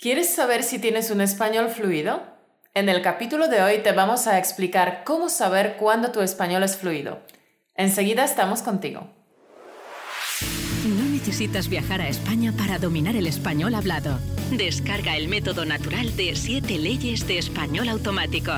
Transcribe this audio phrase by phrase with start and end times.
[0.00, 2.22] ¿Quieres saber si tienes un español fluido?
[2.72, 6.76] En el capítulo de hoy te vamos a explicar cómo saber cuándo tu español es
[6.76, 7.18] fluido.
[7.74, 9.10] Enseguida estamos contigo.
[10.86, 14.20] No necesitas viajar a España para dominar el español hablado.
[14.52, 18.52] Descarga el método natural de 7 leyes de español automático.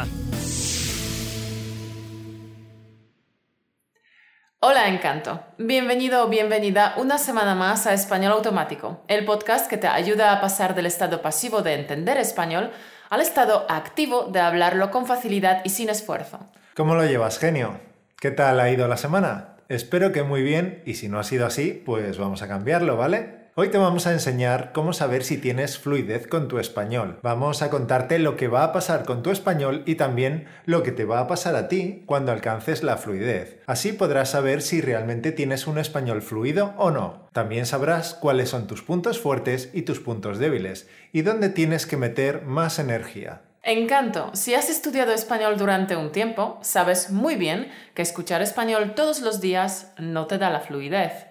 [4.62, 9.86] Hola Encanto, bienvenido o bienvenida una semana más a Español Automático, el podcast que te
[9.86, 12.71] ayuda a pasar del estado pasivo de entender español
[13.08, 16.40] al estado activo de hablarlo con facilidad y sin esfuerzo.
[16.75, 17.80] ¿Cómo lo llevas, genio?
[18.21, 19.57] ¿Qué tal ha ido la semana?
[19.71, 23.39] Espero que muy bien y si no ha sido así, pues vamos a cambiarlo, ¿vale?
[23.57, 27.18] Hoy te vamos a enseñar cómo saber si tienes fluidez con tu español.
[27.22, 30.93] Vamos a contarte lo que va a pasar con tu español y también lo que
[30.93, 33.58] te va a pasar a ti cuando alcances la fluidez.
[33.67, 37.27] Así podrás saber si realmente tienes un español fluido o no.
[37.33, 41.97] También sabrás cuáles son tus puntos fuertes y tus puntos débiles y dónde tienes que
[41.97, 43.42] meter más energía.
[43.64, 49.20] Encanto, si has estudiado español durante un tiempo, sabes muy bien que escuchar español todos
[49.20, 51.30] los días no te da la fluidez.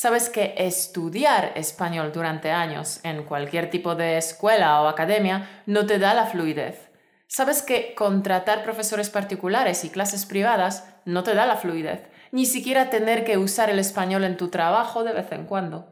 [0.00, 5.98] Sabes que estudiar español durante años en cualquier tipo de escuela o academia no te
[5.98, 6.92] da la fluidez.
[7.26, 12.90] Sabes que contratar profesores particulares y clases privadas no te da la fluidez, ni siquiera
[12.90, 15.88] tener que usar el español en tu trabajo de vez en cuando.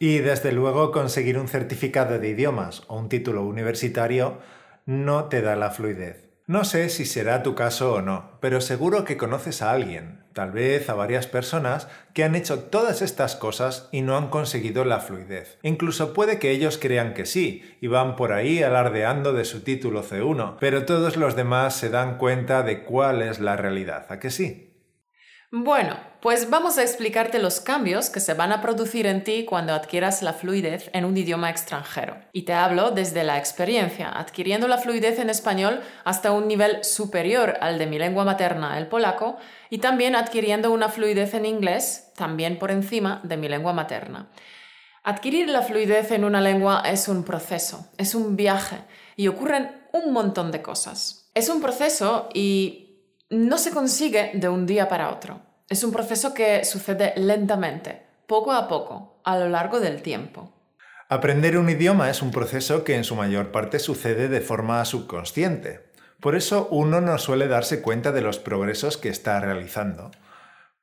[0.00, 4.40] Y desde luego conseguir un certificado de idiomas o un título universitario
[4.86, 6.30] no te da la fluidez.
[6.48, 10.52] No sé si será tu caso o no, pero seguro que conoces a alguien, tal
[10.52, 15.00] vez a varias personas, que han hecho todas estas cosas y no han conseguido la
[15.00, 15.58] fluidez.
[15.62, 20.02] Incluso puede que ellos crean que sí, y van por ahí alardeando de su título
[20.02, 24.30] C1, pero todos los demás se dan cuenta de cuál es la realidad, ¿a que
[24.30, 24.69] sí?
[25.52, 29.74] Bueno, pues vamos a explicarte los cambios que se van a producir en ti cuando
[29.74, 32.18] adquieras la fluidez en un idioma extranjero.
[32.32, 37.56] Y te hablo desde la experiencia, adquiriendo la fluidez en español hasta un nivel superior
[37.60, 39.38] al de mi lengua materna, el polaco,
[39.70, 44.30] y también adquiriendo una fluidez en inglés, también por encima de mi lengua materna.
[45.02, 48.76] Adquirir la fluidez en una lengua es un proceso, es un viaje,
[49.16, 51.28] y ocurren un montón de cosas.
[51.34, 52.89] Es un proceso y
[53.30, 55.40] no se consigue de un día para otro.
[55.68, 60.52] Es un proceso que sucede lentamente, poco a poco, a lo largo del tiempo.
[61.08, 65.90] Aprender un idioma es un proceso que en su mayor parte sucede de forma subconsciente.
[66.18, 70.10] Por eso uno no suele darse cuenta de los progresos que está realizando.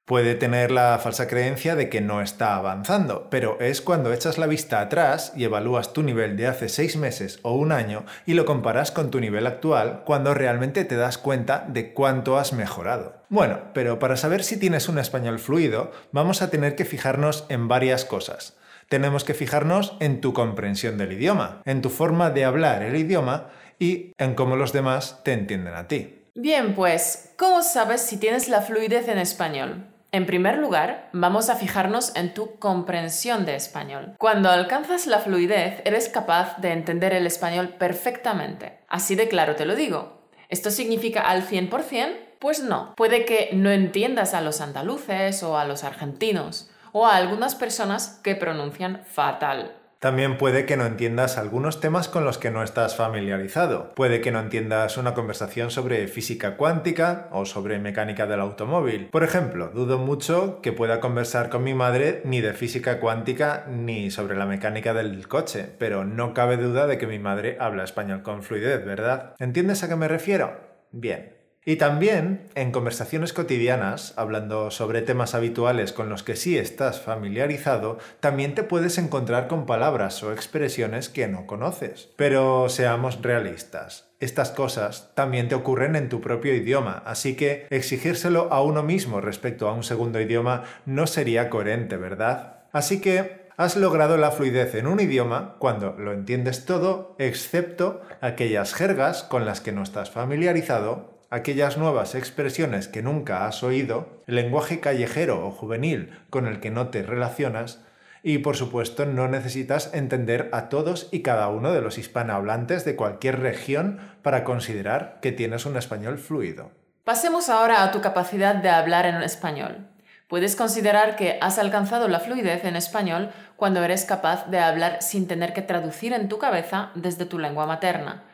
[0.08, 4.48] Puede tener la falsa creencia de que no está avanzando, pero es cuando echas la
[4.48, 8.46] vista atrás y evalúas tu nivel de hace seis meses o un año y lo
[8.46, 13.22] comparas con tu nivel actual cuando realmente te das cuenta de cuánto has mejorado.
[13.28, 17.68] Bueno, pero para saber si tienes un español fluido, vamos a tener que fijarnos en
[17.68, 18.56] varias cosas.
[18.88, 23.50] Tenemos que fijarnos en tu comprensión del idioma, en tu forma de hablar el idioma
[23.78, 26.30] y en cómo los demás te entienden a ti.
[26.34, 29.97] Bien, pues, ¿cómo sabes si tienes la fluidez en español?
[30.18, 34.16] En primer lugar, vamos a fijarnos en tu comprensión de español.
[34.18, 38.80] Cuando alcanzas la fluidez, eres capaz de entender el español perfectamente.
[38.88, 40.24] Así de claro te lo digo.
[40.50, 42.16] ¿Esto significa al 100%?
[42.40, 42.96] Pues no.
[42.96, 48.20] Puede que no entiendas a los andaluces o a los argentinos o a algunas personas
[48.24, 49.77] que pronuncian fatal.
[50.00, 53.94] También puede que no entiendas algunos temas con los que no estás familiarizado.
[53.96, 59.10] Puede que no entiendas una conversación sobre física cuántica o sobre mecánica del automóvil.
[59.12, 64.12] Por ejemplo, dudo mucho que pueda conversar con mi madre ni de física cuántica ni
[64.12, 68.22] sobre la mecánica del coche, pero no cabe duda de que mi madre habla español
[68.22, 69.34] con fluidez, ¿verdad?
[69.40, 70.60] ¿Entiendes a qué me refiero?
[70.92, 71.37] Bien,
[71.68, 77.98] y también en conversaciones cotidianas, hablando sobre temas habituales con los que sí estás familiarizado,
[78.22, 82.08] también te puedes encontrar con palabras o expresiones que no conoces.
[82.16, 84.08] Pero seamos realistas.
[84.22, 89.20] Estas cosas también te ocurren en tu propio idioma, así que exigírselo a uno mismo
[89.20, 92.62] respecto a un segundo idioma no sería coherente, ¿verdad?
[92.72, 98.74] Así que has logrado la fluidez en un idioma cuando lo entiendes todo, excepto aquellas
[98.74, 104.80] jergas con las que no estás familiarizado aquellas nuevas expresiones que nunca has oído, lenguaje
[104.80, 107.82] callejero o juvenil con el que no te relacionas,
[108.24, 112.96] y por supuesto no necesitas entender a todos y cada uno de los hispanohablantes de
[112.96, 116.72] cualquier región para considerar que tienes un español fluido.
[117.04, 119.88] Pasemos ahora a tu capacidad de hablar en español.
[120.28, 125.26] Puedes considerar que has alcanzado la fluidez en español cuando eres capaz de hablar sin
[125.26, 128.26] tener que traducir en tu cabeza desde tu lengua materna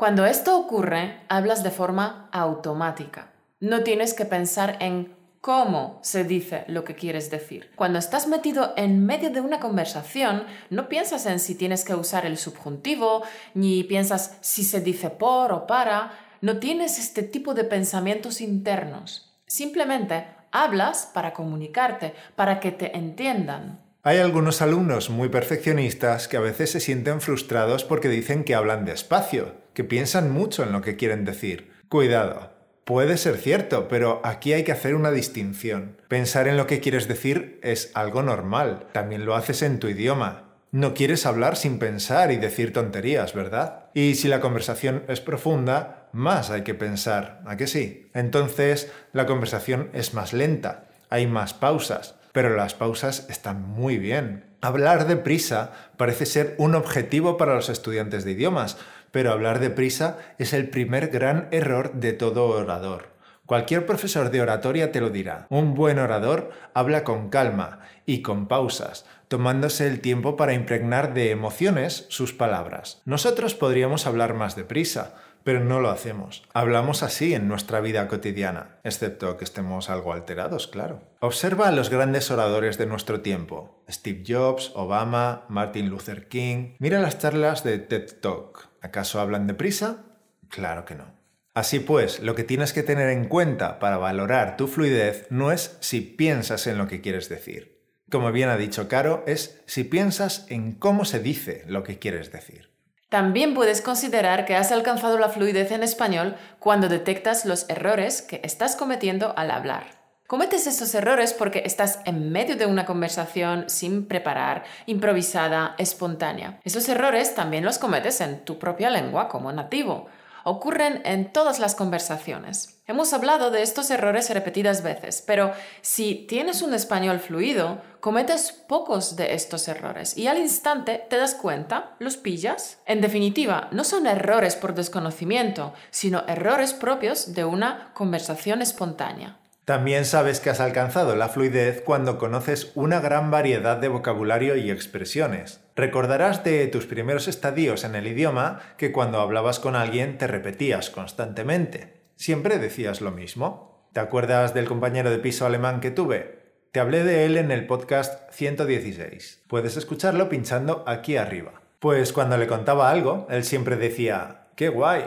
[0.00, 3.32] cuando esto ocurre, hablas de forma automática.
[3.60, 7.70] No tienes que pensar en cómo se dice lo que quieres decir.
[7.76, 12.24] Cuando estás metido en medio de una conversación, no piensas en si tienes que usar
[12.24, 17.64] el subjuntivo, ni piensas si se dice por o para, no tienes este tipo de
[17.64, 19.36] pensamientos internos.
[19.46, 23.80] Simplemente hablas para comunicarte, para que te entiendan.
[24.02, 28.86] Hay algunos alumnos muy perfeccionistas que a veces se sienten frustrados porque dicen que hablan
[28.86, 31.72] despacio, que piensan mucho en lo que quieren decir.
[31.88, 32.50] Cuidado,
[32.90, 35.96] Puede ser cierto, pero aquí hay que hacer una distinción.
[36.08, 38.88] Pensar en lo que quieres decir es algo normal.
[38.90, 40.50] También lo haces en tu idioma.
[40.72, 43.84] No quieres hablar sin pensar y decir tonterías, ¿verdad?
[43.94, 48.10] Y si la conversación es profunda, más hay que pensar, ¿a que sí?
[48.12, 54.46] Entonces, la conversación es más lenta, hay más pausas, pero las pausas están muy bien.
[54.62, 58.76] Hablar deprisa parece ser un objetivo para los estudiantes de idiomas,
[59.10, 63.10] pero hablar deprisa es el primer gran error de todo orador.
[63.46, 65.46] Cualquier profesor de oratoria te lo dirá.
[65.50, 71.30] Un buen orador habla con calma y con pausas, tomándose el tiempo para impregnar de
[71.30, 73.02] emociones sus palabras.
[73.04, 75.14] Nosotros podríamos hablar más deprisa,
[75.44, 76.42] pero no lo hacemos.
[76.52, 81.02] Hablamos así en nuestra vida cotidiana, excepto que estemos algo alterados, claro.
[81.20, 86.74] Observa a los grandes oradores de nuestro tiempo, Steve Jobs, Obama, Martin Luther King.
[86.78, 88.68] Mira las charlas de TED Talk.
[88.80, 90.04] ¿Acaso hablan deprisa?
[90.48, 91.20] Claro que no.
[91.52, 95.76] Así pues, lo que tienes que tener en cuenta para valorar tu fluidez no es
[95.80, 97.80] si piensas en lo que quieres decir.
[98.10, 102.32] Como bien ha dicho Caro, es si piensas en cómo se dice lo que quieres
[102.32, 102.69] decir.
[103.10, 108.40] También puedes considerar que has alcanzado la fluidez en español cuando detectas los errores que
[108.44, 109.98] estás cometiendo al hablar.
[110.28, 116.60] Cometes esos errores porque estás en medio de una conversación sin preparar, improvisada, espontánea.
[116.62, 120.06] Esos errores también los cometes en tu propia lengua como nativo
[120.44, 122.80] ocurren en todas las conversaciones.
[122.86, 129.16] Hemos hablado de estos errores repetidas veces, pero si tienes un español fluido, cometes pocos
[129.16, 132.78] de estos errores y al instante te das cuenta, los pillas.
[132.86, 139.36] En definitiva, no son errores por desconocimiento, sino errores propios de una conversación espontánea.
[139.70, 144.68] También sabes que has alcanzado la fluidez cuando conoces una gran variedad de vocabulario y
[144.68, 145.60] expresiones.
[145.76, 150.90] Recordarás de tus primeros estadios en el idioma que cuando hablabas con alguien te repetías
[150.90, 152.02] constantemente.
[152.16, 153.88] Siempre decías lo mismo.
[153.92, 156.56] ¿Te acuerdas del compañero de piso alemán que tuve?
[156.72, 159.44] Te hablé de él en el podcast 116.
[159.46, 161.62] Puedes escucharlo pinchando aquí arriba.
[161.78, 165.04] Pues cuando le contaba algo, él siempre decía, ¡qué guay!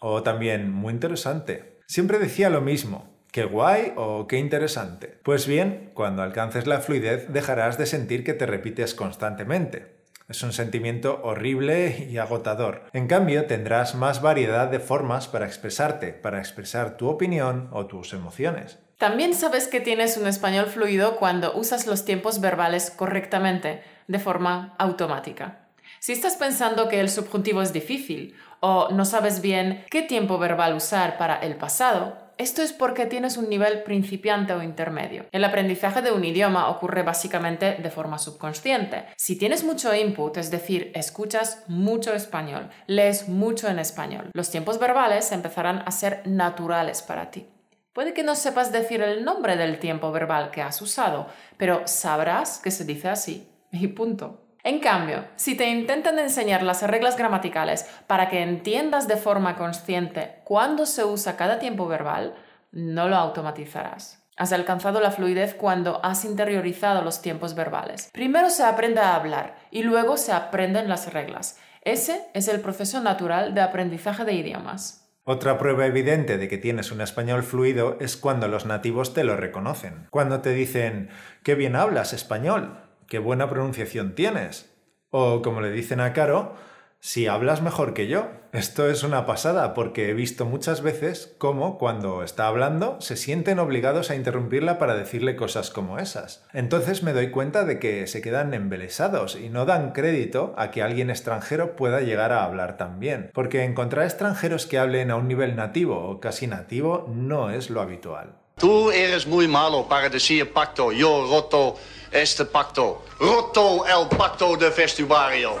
[0.00, 1.78] O también, muy interesante.
[1.86, 5.18] Siempre decía lo mismo, Qué guay o qué interesante.
[5.22, 9.96] Pues bien, cuando alcances la fluidez dejarás de sentir que te repites constantemente.
[10.28, 12.82] Es un sentimiento horrible y agotador.
[12.92, 18.12] En cambio, tendrás más variedad de formas para expresarte, para expresar tu opinión o tus
[18.12, 18.78] emociones.
[18.98, 24.74] También sabes que tienes un español fluido cuando usas los tiempos verbales correctamente, de forma
[24.78, 25.68] automática.
[26.00, 30.74] Si estás pensando que el subjuntivo es difícil o no sabes bien qué tiempo verbal
[30.74, 35.26] usar para el pasado, esto es porque tienes un nivel principiante o intermedio.
[35.32, 39.04] El aprendizaje de un idioma ocurre básicamente de forma subconsciente.
[39.16, 44.78] Si tienes mucho input, es decir, escuchas mucho español, lees mucho en español, los tiempos
[44.78, 47.46] verbales empezarán a ser naturales para ti.
[47.92, 51.26] Puede que no sepas decir el nombre del tiempo verbal que has usado,
[51.56, 53.48] pero sabrás que se dice así.
[53.70, 54.41] Y punto.
[54.64, 60.36] En cambio, si te intentan enseñar las reglas gramaticales para que entiendas de forma consciente
[60.44, 62.34] cuándo se usa cada tiempo verbal,
[62.70, 64.24] no lo automatizarás.
[64.36, 68.08] Has alcanzado la fluidez cuando has interiorizado los tiempos verbales.
[68.12, 71.58] Primero se aprende a hablar y luego se aprenden las reglas.
[71.82, 75.10] Ese es el proceso natural de aprendizaje de idiomas.
[75.24, 79.36] Otra prueba evidente de que tienes un español fluido es cuando los nativos te lo
[79.36, 80.06] reconocen.
[80.10, 81.10] Cuando te dicen,
[81.42, 84.72] qué bien hablas español qué buena pronunciación tienes.
[85.10, 86.54] O como le dicen a Caro,
[86.98, 88.28] si hablas mejor que yo.
[88.54, 93.58] Esto es una pasada porque he visto muchas veces cómo cuando está hablando se sienten
[93.58, 96.46] obligados a interrumpirla para decirle cosas como esas.
[96.54, 100.80] Entonces me doy cuenta de que se quedan embelesados y no dan crédito a que
[100.80, 103.30] alguien extranjero pueda llegar a hablar tan bien.
[103.34, 107.82] Porque encontrar extranjeros que hablen a un nivel nativo o casi nativo no es lo
[107.82, 108.36] habitual.
[108.56, 111.74] Tú eres muy malo para decir pacto, yo roto
[112.12, 113.04] este pacto.
[113.18, 115.56] Roto el pacto de vestuario.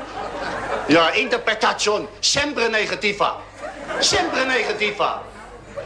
[0.88, 3.42] Ja, interpretación siempre negativa.
[4.00, 5.22] Siempre negativa.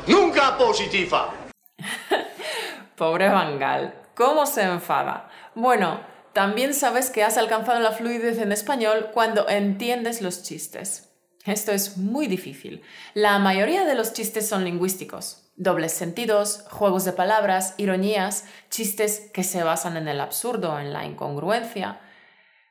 [0.06, 1.32] Nunca positiva.
[2.96, 5.28] Pobre Bangal, ¿cómo se enfada?
[5.54, 6.00] Bueno,
[6.32, 11.10] también sabes que has alcanzado la fluidez en español cuando entiendes los chistes.
[11.44, 12.82] Esto es muy difícil.
[13.14, 15.45] La mayoría de los chistes son lingüísticos.
[15.56, 21.06] Dobles sentidos, juegos de palabras, ironías, chistes que se basan en el absurdo, en la
[21.06, 22.00] incongruencia.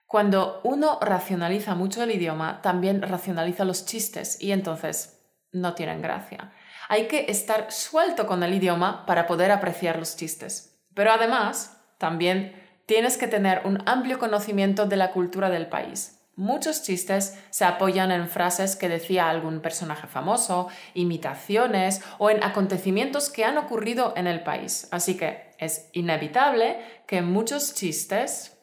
[0.05, 5.19] Cuando uno racionaliza mucho el idioma, también racionaliza los chistes y entonces
[5.51, 6.53] no tienen gracia.
[6.87, 10.79] Hay que estar suelto con el idioma para poder apreciar los chistes.
[10.93, 16.14] Pero además, también tienes que tener un amplio conocimiento de la cultura del país.
[16.37, 23.29] Muchos chistes se apoyan en frases que decía algún personaje famoso, imitaciones o en acontecimientos
[23.29, 24.89] que han ocurrido en el país.
[24.91, 26.77] Así que es inevitable
[27.07, 28.57] que muchos chistes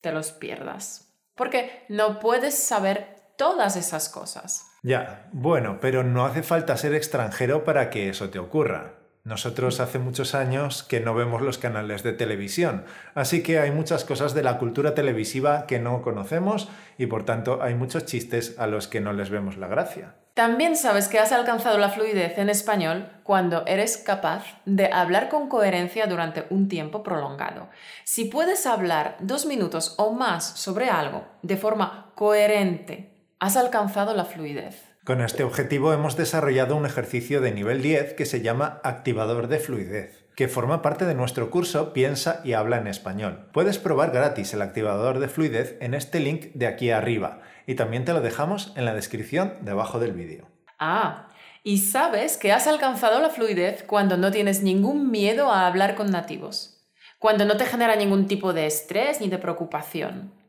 [0.00, 1.14] te los pierdas.
[1.36, 4.66] Porque no puedes saber todas esas cosas.
[4.82, 9.01] Ya, bueno, pero no hace falta ser extranjero para que eso te ocurra.
[9.24, 14.04] Nosotros hace muchos años que no vemos los canales de televisión, así que hay muchas
[14.04, 18.66] cosas de la cultura televisiva que no conocemos y por tanto hay muchos chistes a
[18.66, 20.16] los que no les vemos la gracia.
[20.34, 25.48] También sabes que has alcanzado la fluidez en español cuando eres capaz de hablar con
[25.48, 27.68] coherencia durante un tiempo prolongado.
[28.04, 34.24] Si puedes hablar dos minutos o más sobre algo de forma coherente, has alcanzado la
[34.24, 34.91] fluidez.
[35.04, 39.58] Con este objetivo hemos desarrollado un ejercicio de nivel 10 que se llama activador de
[39.58, 43.48] fluidez, que forma parte de nuestro curso Piensa y habla en español.
[43.52, 48.04] Puedes probar gratis el activador de fluidez en este link de aquí arriba y también
[48.04, 50.46] te lo dejamos en la descripción debajo del vídeo.
[50.78, 51.26] Ah,
[51.64, 56.12] y sabes que has alcanzado la fluidez cuando no tienes ningún miedo a hablar con
[56.12, 56.86] nativos,
[57.18, 60.41] cuando no te genera ningún tipo de estrés ni de preocupación.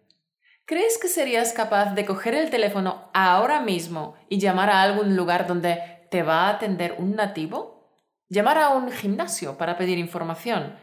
[0.65, 5.45] ¿Crees que serías capaz de coger el teléfono ahora mismo y llamar a algún lugar
[5.45, 7.99] donde te va a atender un nativo?
[8.29, 10.73] ¿Llamar a un gimnasio para pedir información?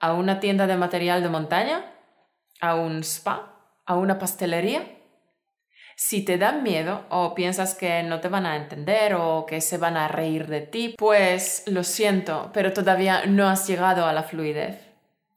[0.00, 1.84] ¿A una tienda de material de montaña?
[2.62, 3.74] ¿A un spa?
[3.84, 4.86] ¿A una pastelería?
[5.96, 9.76] Si te dan miedo o piensas que no te van a entender o que se
[9.76, 14.22] van a reír de ti, pues lo siento, pero todavía no has llegado a la
[14.22, 14.78] fluidez.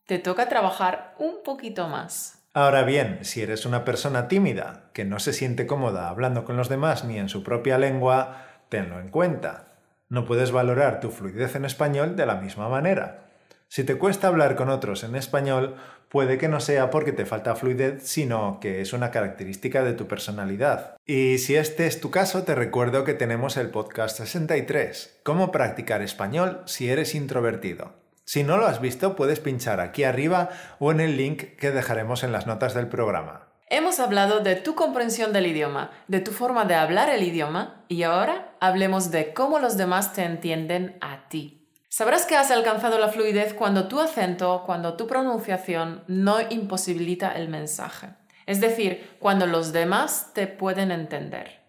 [0.06, 2.43] Te toca trabajar un poquito más.
[2.56, 6.70] Ahora bien, si eres una persona tímida, que no se siente cómoda hablando con los
[6.70, 9.74] demás ni en su propia lengua, tenlo en cuenta.
[10.08, 13.26] No puedes valorar tu fluidez en español de la misma manera.
[13.70, 15.78] Si te cuesta hablar con otros en español,
[16.10, 20.08] puede que no sea porque te falta fluidez, sino que es una característica de tu
[20.08, 20.96] personalidad.
[21.08, 26.04] Y si este es tu caso, te recuerdo que tenemos el podcast 63, Cómo practicar
[26.04, 28.03] español si eres introvertido.
[28.26, 30.50] Si no lo has visto, puedes pinchar aquí arriba
[30.80, 33.50] o en el link que dejaremos en las notas del programa.
[33.70, 38.04] Hemos hablado de tu comprensión del idioma, de tu forma de hablar el idioma y
[38.04, 41.68] ahora hablemos de cómo los demás te entienden a ti.
[41.90, 47.50] Sabrás que has alcanzado la fluidez cuando tu acento, cuando tu pronunciación no imposibilita el
[47.50, 48.10] mensaje.
[48.46, 51.63] Es decir, cuando los demás te pueden entender.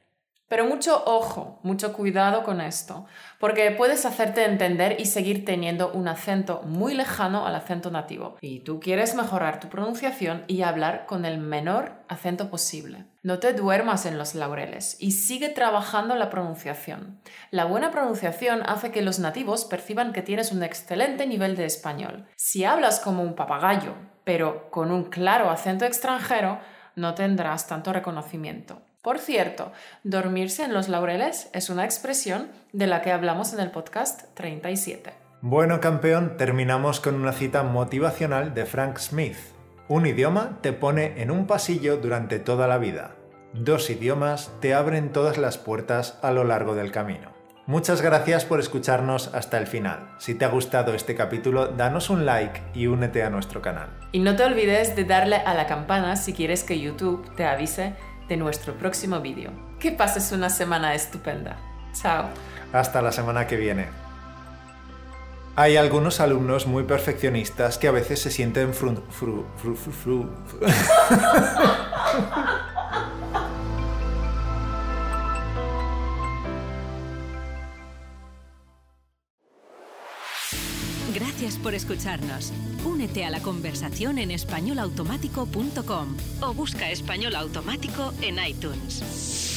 [0.48, 3.06] Pero mucho ojo, mucho cuidado con esto,
[3.40, 8.36] porque puedes hacerte entender y seguir teniendo un acento muy lejano al acento nativo.
[8.40, 13.06] Y tú quieres mejorar tu pronunciación y hablar con el menor acento posible.
[13.22, 17.20] No te duermas en los laureles y sigue trabajando la pronunciación.
[17.50, 22.26] La buena pronunciación hace que los nativos perciban que tienes un excelente nivel de español.
[22.36, 26.60] Si hablas como un papagayo, pero con un claro acento extranjero,
[26.96, 28.82] no tendrás tanto reconocimiento.
[29.04, 29.70] Por cierto,
[30.02, 35.12] dormirse en los laureles es una expresión de la que hablamos en el podcast 37.
[35.42, 39.36] Bueno, campeón, terminamos con una cita motivacional de Frank Smith.
[39.88, 43.16] Un idioma te pone en un pasillo durante toda la vida.
[43.52, 47.34] Dos idiomas te abren todas las puertas a lo largo del camino.
[47.66, 50.14] Muchas gracias por escucharnos hasta el final.
[50.18, 53.88] Si te ha gustado este capítulo, danos un like y únete a nuestro canal.
[54.12, 57.94] Y no te olvides de darle a la campana si quieres que YouTube te avise
[58.28, 59.50] de nuestro próximo vídeo.
[59.78, 61.56] Que pases una semana estupenda.
[61.92, 62.28] Chao.
[62.72, 63.88] Hasta la semana que viene.
[65.56, 70.30] Hay algunos alumnos muy perfeccionistas que a veces se sienten fru, fru, fru, fru, fru.
[81.44, 82.54] Gracias por escucharnos.
[82.86, 89.53] Únete a la conversación en españolautomático.com o busca español automático en iTunes.